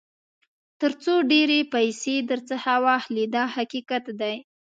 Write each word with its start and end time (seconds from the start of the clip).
تر 0.79 0.91
څو 1.03 1.13
ډېرې 1.31 1.59
پیسې 1.73 2.15
درڅخه 2.29 2.75
واخلي 2.85 3.25
دا 3.35 3.43
حقیقت 3.55 4.05
دی. 4.19 4.35